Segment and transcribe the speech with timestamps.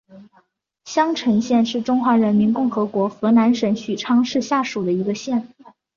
[0.85, 5.47] 襄城县是中华人民共和国河南省许昌市下属的一个县。